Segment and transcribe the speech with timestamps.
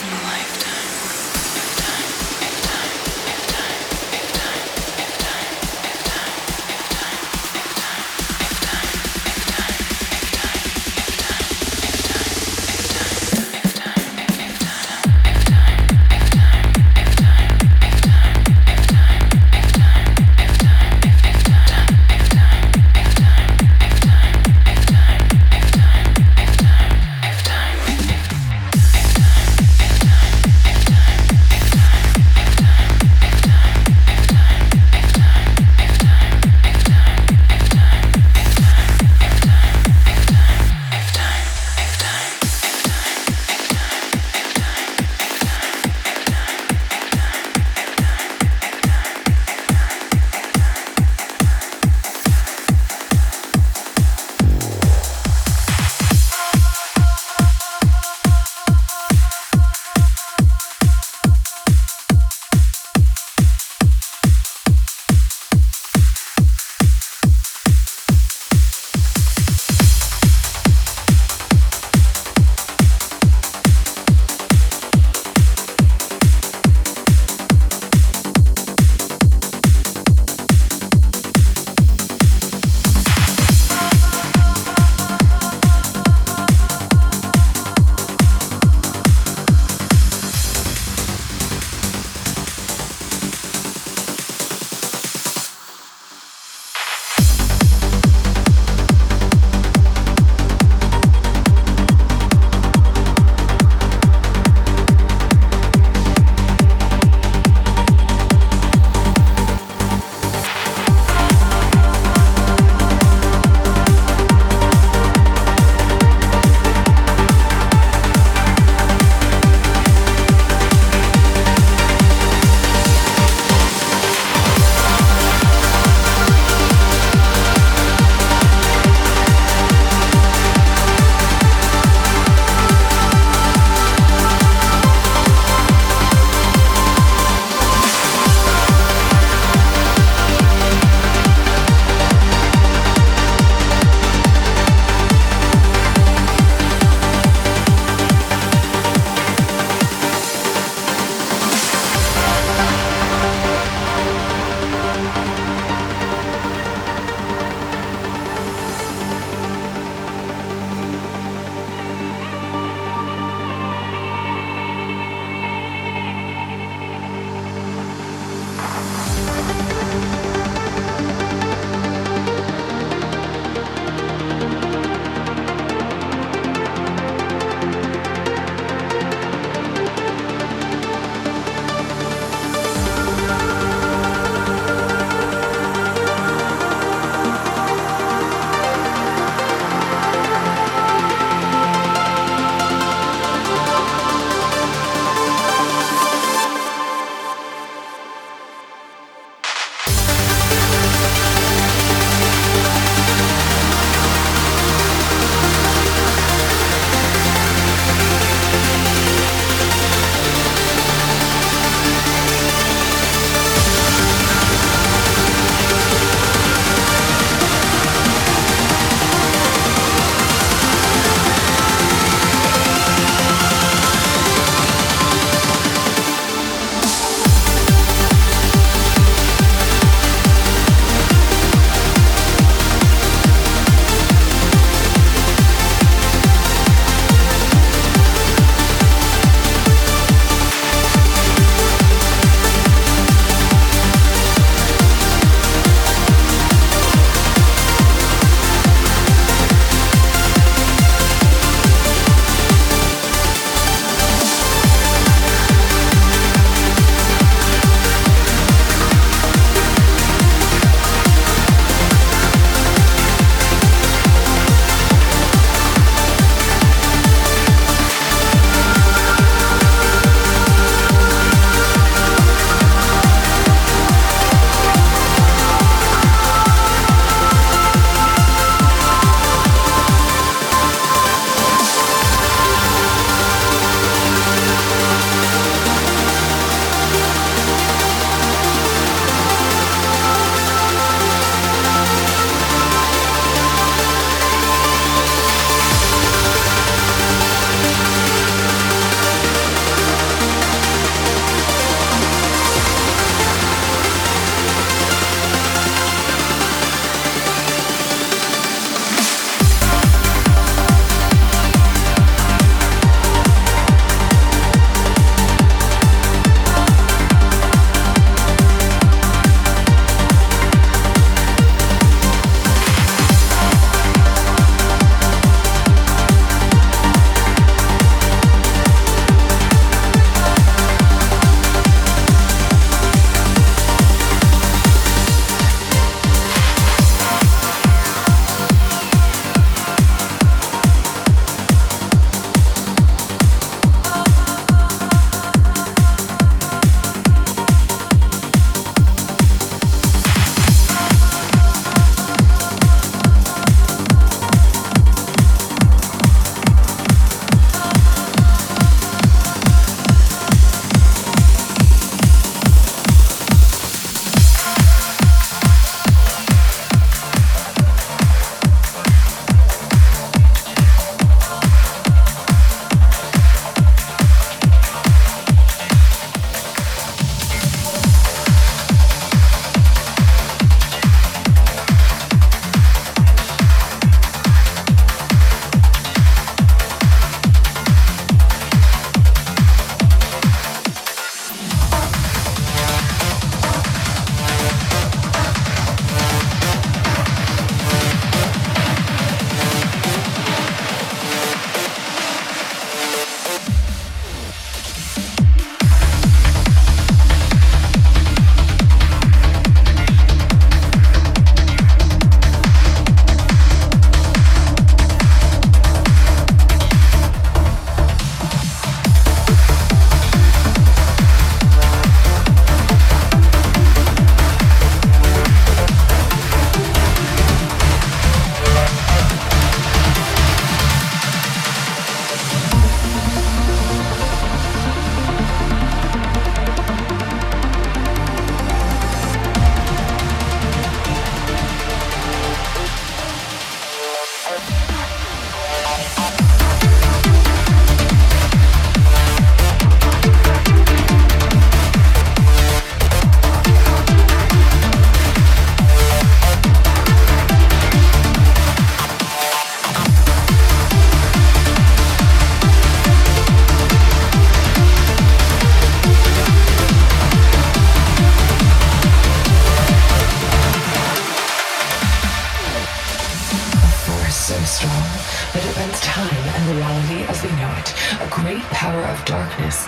[0.00, 0.57] time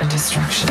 [0.01, 0.69] and destruction.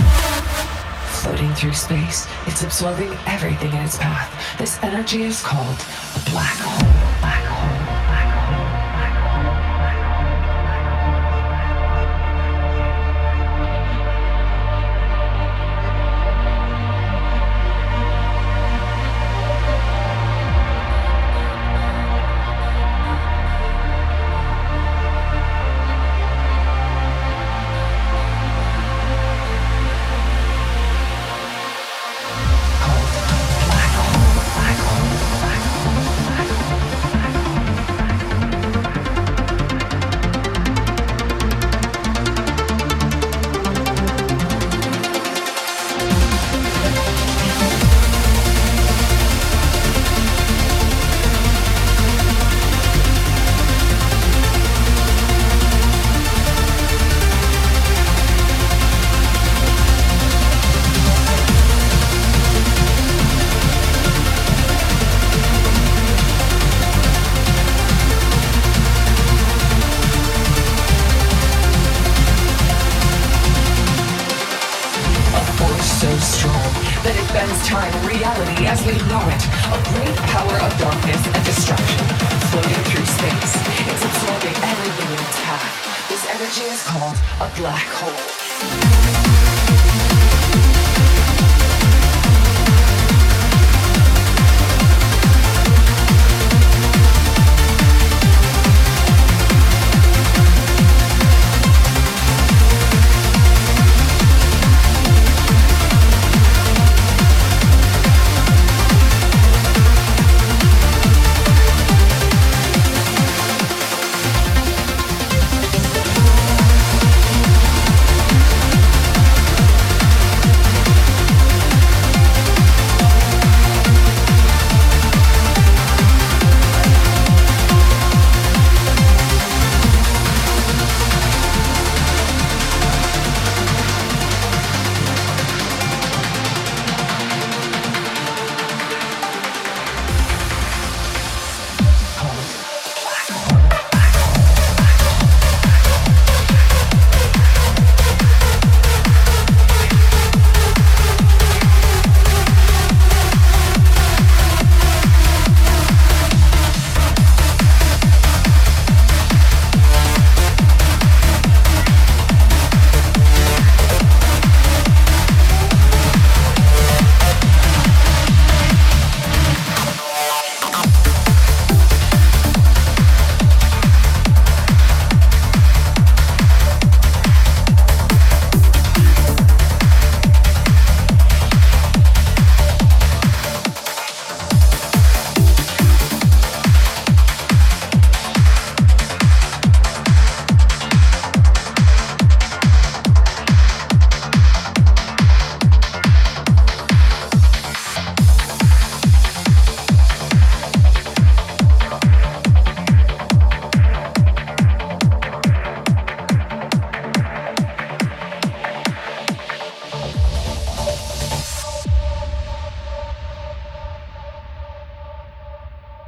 [1.22, 4.58] Floating through space, it's absorbing everything in its path.
[4.58, 5.78] This energy is called
[6.16, 6.89] a black hole.